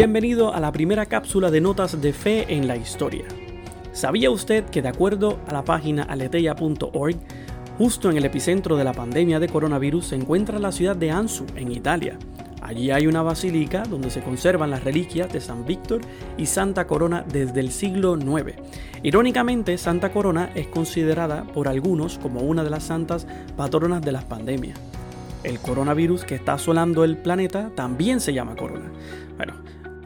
bienvenido 0.00 0.54
a 0.54 0.60
la 0.60 0.72
primera 0.72 1.04
cápsula 1.04 1.50
de 1.50 1.60
notas 1.60 2.00
de 2.00 2.14
fe 2.14 2.54
en 2.54 2.66
la 2.66 2.74
historia. 2.74 3.26
¿Sabía 3.92 4.30
usted 4.30 4.64
que 4.64 4.80
de 4.80 4.88
acuerdo 4.88 5.38
a 5.46 5.52
la 5.52 5.62
página 5.62 6.04
aleteia.org, 6.04 7.16
justo 7.76 8.08
en 8.08 8.16
el 8.16 8.24
epicentro 8.24 8.78
de 8.78 8.84
la 8.84 8.94
pandemia 8.94 9.38
de 9.38 9.50
coronavirus 9.50 10.06
se 10.06 10.16
encuentra 10.16 10.58
la 10.58 10.72
ciudad 10.72 10.96
de 10.96 11.10
Anzu, 11.10 11.44
en 11.54 11.70
Italia? 11.70 12.18
Allí 12.62 12.90
hay 12.90 13.08
una 13.08 13.20
basílica 13.20 13.82
donde 13.82 14.10
se 14.10 14.22
conservan 14.22 14.70
las 14.70 14.84
reliquias 14.84 15.30
de 15.30 15.42
San 15.42 15.66
Víctor 15.66 16.00
y 16.38 16.46
Santa 16.46 16.86
Corona 16.86 17.22
desde 17.30 17.60
el 17.60 17.70
siglo 17.70 18.16
IX. 18.16 18.54
Irónicamente, 19.02 19.76
Santa 19.76 20.12
Corona 20.12 20.50
es 20.54 20.66
considerada 20.68 21.44
por 21.44 21.68
algunos 21.68 22.16
como 22.16 22.40
una 22.40 22.64
de 22.64 22.70
las 22.70 22.84
santas 22.84 23.26
patronas 23.54 24.00
de 24.00 24.12
las 24.12 24.24
pandemias. 24.24 24.80
El 25.44 25.58
coronavirus 25.58 26.24
que 26.24 26.36
está 26.36 26.54
asolando 26.54 27.04
el 27.04 27.18
planeta 27.18 27.70
también 27.74 28.20
se 28.20 28.32
llama 28.32 28.56
corona. 28.56 28.90
Bueno, 29.36 29.54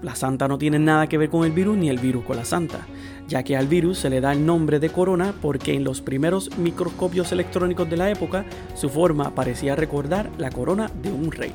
la 0.05 0.15
santa 0.15 0.47
no 0.47 0.59
tiene 0.59 0.79
nada 0.79 1.09
que 1.09 1.19
ver 1.19 1.31
con 1.31 1.45
el 1.45 1.53
virus 1.53 1.77
ni 1.79 1.89
el 1.89 1.99
virus 1.99 2.25
con 2.25 2.37
la 2.37 2.45
santa, 2.45 2.87
ya 3.27 3.43
que 3.43 3.57
al 3.57 3.67
virus 3.67 3.99
se 3.99 4.11
le 4.11 4.21
da 4.21 4.33
el 4.33 4.45
nombre 4.45 4.79
de 4.79 4.91
corona 4.91 5.35
porque 5.41 5.75
en 5.75 5.83
los 5.83 6.03
primeros 6.03 6.57
microscopios 6.59 7.33
electrónicos 7.33 7.89
de 7.89 7.97
la 7.97 8.11
época 8.11 8.45
su 8.75 8.91
forma 8.91 9.35
parecía 9.35 9.75
recordar 9.75 10.31
la 10.37 10.51
corona 10.51 10.91
de 11.03 11.11
un 11.11 11.33
rey. 11.33 11.53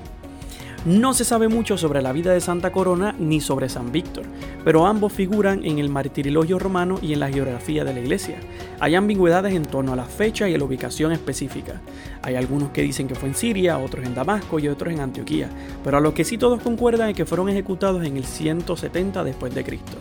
No 0.86 1.14
se 1.14 1.26
sabe 1.26 1.50
mucho 1.50 1.78
sobre 1.78 2.02
la 2.02 2.14
vida 2.14 2.32
de 2.32 2.40
Santa 2.40 2.72
Corona 2.72 3.14
ni 3.20 3.42
sobre 3.42 3.68
San 3.68 3.92
Víctor, 3.92 4.24
pero 4.64 4.86
ambos 4.86 5.12
figuran 5.12 5.66
en 5.66 5.78
el 5.78 5.90
martirilogio 5.90 6.58
romano 6.58 7.00
y 7.02 7.12
en 7.12 7.20
la 7.20 7.30
geografía 7.30 7.84
de 7.84 7.94
la 7.94 8.00
iglesia. 8.00 8.40
Hay 8.80 8.96
ambigüedades 8.96 9.54
en 9.54 9.66
torno 9.66 9.92
a 9.92 9.98
la 9.98 10.06
fecha 10.06 10.48
y 10.48 10.56
a 10.56 10.58
la 10.58 10.64
ubicación 10.64 11.12
específica. 11.12 11.82
Hay 12.22 12.36
algunos 12.36 12.70
que 12.70 12.82
dicen 12.82 13.10
que 13.10 13.16
fue 13.16 13.28
en 13.28 13.36
Siria, 13.36 13.78
otros 13.78 14.06
en 14.06 14.16
Damasco 14.16 14.58
y 14.58 14.70
otros 14.70 14.94
en 14.94 15.02
Antioquía, 15.02 15.50
pero 15.84 15.98
a 15.98 16.02
lo 16.02 16.14
que 16.14 16.24
sí 16.24 16.38
todos 16.38 16.62
concuerdan 16.62 17.10
es 17.10 17.16
que 17.18 17.26
fueron 17.26 17.50
ejecutados 17.50 18.06
en 18.06 18.16
el 18.16 18.24
170 18.24 19.26
después 19.26 19.54
de 19.54 19.66
Cristo. 19.66 19.98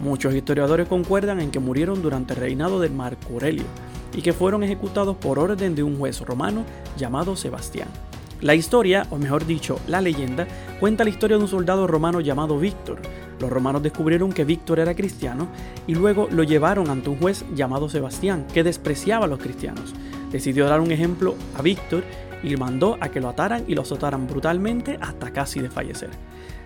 Muchos 0.00 0.34
historiadores 0.34 0.88
concuerdan 0.88 1.42
en 1.42 1.50
que 1.50 1.58
murieron 1.58 2.00
durante 2.00 2.32
el 2.32 2.40
reinado 2.40 2.80
de 2.80 2.88
Marco 2.88 3.34
Aurelio 3.34 3.64
y 4.14 4.22
que 4.22 4.32
fueron 4.32 4.62
ejecutados 4.62 5.14
por 5.14 5.38
orden 5.38 5.74
de 5.74 5.82
un 5.82 5.98
juez 5.98 6.22
romano 6.22 6.64
llamado 6.96 7.36
Sebastián. 7.36 7.88
La 8.42 8.56
historia, 8.56 9.06
o 9.10 9.18
mejor 9.18 9.46
dicho, 9.46 9.78
la 9.86 10.00
leyenda, 10.00 10.48
cuenta 10.80 11.04
la 11.04 11.10
historia 11.10 11.36
de 11.36 11.44
un 11.44 11.48
soldado 11.48 11.86
romano 11.86 12.20
llamado 12.20 12.58
Víctor. 12.58 13.00
Los 13.38 13.48
romanos 13.48 13.84
descubrieron 13.84 14.32
que 14.32 14.44
Víctor 14.44 14.80
era 14.80 14.96
cristiano 14.96 15.46
y 15.86 15.94
luego 15.94 16.26
lo 16.28 16.42
llevaron 16.42 16.90
ante 16.90 17.08
un 17.08 17.20
juez 17.20 17.44
llamado 17.54 17.88
Sebastián, 17.88 18.48
que 18.52 18.64
despreciaba 18.64 19.26
a 19.26 19.28
los 19.28 19.38
cristianos. 19.38 19.94
Decidió 20.32 20.66
dar 20.66 20.80
un 20.80 20.90
ejemplo 20.90 21.36
a 21.56 21.62
Víctor 21.62 22.02
y 22.42 22.56
mandó 22.56 22.98
a 23.00 23.10
que 23.10 23.20
lo 23.20 23.28
ataran 23.28 23.62
y 23.68 23.76
lo 23.76 23.82
azotaran 23.82 24.26
brutalmente 24.26 24.98
hasta 25.00 25.32
casi 25.32 25.60
desfallecer. 25.60 26.10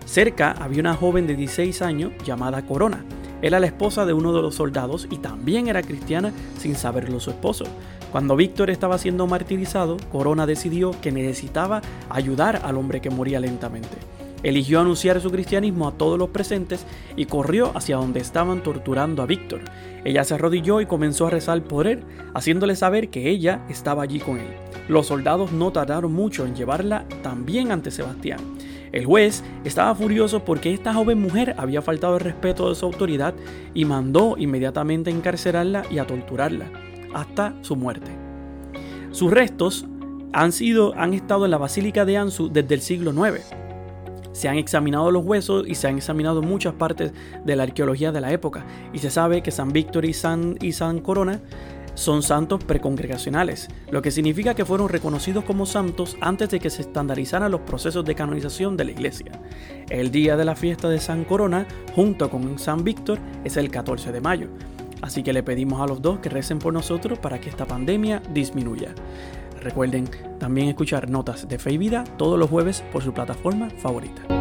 Cerca 0.06 0.52
había 0.52 0.80
una 0.80 0.94
joven 0.94 1.27
de 1.27 1.36
16 1.36 1.82
años 1.82 2.12
llamada 2.24 2.64
Corona. 2.64 3.04
Era 3.42 3.60
la 3.60 3.66
esposa 3.66 4.06
de 4.06 4.12
uno 4.12 4.32
de 4.32 4.42
los 4.42 4.54
soldados 4.54 5.06
y 5.10 5.18
también 5.18 5.68
era 5.68 5.82
cristiana 5.82 6.32
sin 6.58 6.74
saberlo 6.74 7.20
su 7.20 7.30
esposo. 7.30 7.64
Cuando 8.10 8.36
Víctor 8.36 8.70
estaba 8.70 8.98
siendo 8.98 9.26
martirizado, 9.26 9.98
Corona 10.10 10.46
decidió 10.46 10.92
que 11.00 11.12
necesitaba 11.12 11.82
ayudar 12.08 12.62
al 12.64 12.76
hombre 12.78 13.00
que 13.00 13.10
moría 13.10 13.40
lentamente. 13.40 13.98
Eligió 14.42 14.80
anunciar 14.80 15.20
su 15.20 15.30
cristianismo 15.30 15.88
a 15.88 15.92
todos 15.92 16.18
los 16.18 16.30
presentes 16.30 16.86
y 17.16 17.26
corrió 17.26 17.72
hacia 17.74 17.96
donde 17.96 18.20
estaban 18.20 18.62
torturando 18.62 19.22
a 19.22 19.26
Víctor. 19.26 19.60
Ella 20.04 20.24
se 20.24 20.34
arrodilló 20.34 20.80
y 20.80 20.86
comenzó 20.86 21.26
a 21.26 21.30
rezar 21.30 21.62
por 21.62 21.86
él, 21.86 22.04
haciéndole 22.32 22.76
saber 22.76 23.08
que 23.08 23.28
ella 23.28 23.64
estaba 23.68 24.02
allí 24.02 24.20
con 24.20 24.38
él. 24.38 24.46
Los 24.88 25.08
soldados 25.08 25.52
no 25.52 25.72
tardaron 25.72 26.12
mucho 26.12 26.46
en 26.46 26.54
llevarla 26.54 27.06
también 27.22 27.72
ante 27.72 27.90
Sebastián. 27.90 28.56
El 28.92 29.04
juez 29.04 29.42
estaba 29.64 29.94
furioso 29.94 30.44
porque 30.44 30.72
esta 30.72 30.94
joven 30.94 31.20
mujer 31.20 31.54
había 31.58 31.82
faltado 31.82 32.14
el 32.14 32.20
respeto 32.20 32.69
de 32.69 32.74
su 32.74 32.86
autoridad 32.86 33.34
y 33.74 33.84
mandó 33.84 34.36
inmediatamente 34.38 35.10
a 35.10 35.14
encarcelarla 35.14 35.84
y 35.91 35.98
a 35.98 36.06
torturarla 36.06 36.70
hasta 37.14 37.54
su 37.62 37.76
muerte. 37.76 38.10
Sus 39.10 39.30
restos 39.30 39.86
han, 40.32 40.52
sido, 40.52 40.94
han 40.96 41.14
estado 41.14 41.44
en 41.46 41.50
la 41.50 41.58
Basílica 41.58 42.04
de 42.04 42.19
Anzu 42.19 42.50
desde 42.52 42.75
el 42.75 42.80
siglo 42.82 43.12
IX. 43.12 43.41
Se 44.32 44.48
han 44.48 44.58
examinado 44.58 45.10
los 45.10 45.25
huesos 45.25 45.66
y 45.66 45.75
se 45.75 45.88
han 45.88 45.96
examinado 45.96 46.42
muchas 46.42 46.75
partes 46.75 47.12
de 47.42 47.56
la 47.56 47.62
arqueología 47.62 48.12
de 48.12 48.20
la 48.20 48.32
época 48.32 48.66
y 48.92 48.98
se 48.98 49.10
sabe 49.10 49.42
que 49.42 49.50
San 49.50 49.70
Víctor 49.70 50.04
y 50.04 50.12
San, 50.12 50.58
y 50.60 50.72
San 50.72 51.00
Corona 51.00 51.41
son 51.96 52.22
santos 52.22 52.62
precongregacionales, 52.62 53.68
lo 53.90 54.02
que 54.02 54.12
significa 54.12 54.54
que 54.54 54.64
fueron 54.64 54.88
reconocidos 54.88 55.44
como 55.44 55.66
santos 55.66 56.16
antes 56.20 56.50
de 56.50 56.60
que 56.60 56.70
se 56.70 56.82
estandarizaran 56.82 57.50
los 57.50 57.62
procesos 57.62 58.04
de 58.04 58.14
canonización 58.14 58.76
de 58.76 58.84
la 58.84 58.90
iglesia. 58.92 59.32
El 59.88 60.10
día 60.10 60.36
de 60.36 60.44
la 60.44 60.54
fiesta 60.54 60.88
de 60.88 61.00
San 61.00 61.24
Corona, 61.24 61.66
junto 61.94 62.30
con 62.30 62.58
San 62.58 62.84
Víctor, 62.84 63.18
es 63.44 63.56
el 63.56 63.70
14 63.70 64.12
de 64.12 64.20
mayo. 64.20 64.48
Así 65.02 65.22
que 65.22 65.32
le 65.32 65.42
pedimos 65.42 65.80
a 65.80 65.86
los 65.86 66.00
dos 66.00 66.20
que 66.20 66.28
recen 66.28 66.58
por 66.58 66.72
nosotros 66.72 67.18
para 67.18 67.40
que 67.40 67.48
esta 67.48 67.66
pandemia 67.66 68.22
disminuya. 68.32 68.94
Recuerden 69.60 70.08
también 70.38 70.68
escuchar 70.68 71.08
Notas 71.10 71.48
de 71.48 71.58
Fe 71.58 71.72
y 71.72 71.78
Vida 71.78 72.04
todos 72.18 72.38
los 72.38 72.50
jueves 72.50 72.84
por 72.92 73.02
su 73.02 73.12
plataforma 73.12 73.70
favorita. 73.70 74.35